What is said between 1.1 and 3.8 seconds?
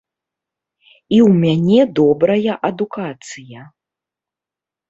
І ў мяне добрая адукацыя.